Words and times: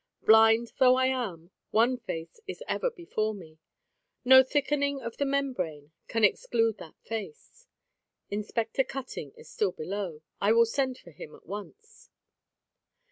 Blind 0.25 0.73
though 0.79 0.95
I 0.95 1.05
am, 1.05 1.51
one 1.69 1.95
face 1.99 2.39
is 2.47 2.63
ever 2.67 2.89
before 2.89 3.35
me. 3.35 3.59
No 4.25 4.41
thickening 4.41 4.99
of 4.99 5.17
the 5.17 5.27
membrane 5.27 5.91
can 6.07 6.23
exclude 6.23 6.79
that 6.79 6.95
face. 7.03 7.67
Inspector 8.31 8.83
Cutting 8.85 9.31
is 9.37 9.47
still 9.51 9.71
below; 9.73 10.21
I 10.41 10.53
will 10.53 10.65
send 10.65 10.97
for 10.97 11.11
him 11.11 11.35
at 11.35 11.45
once. 11.45 12.09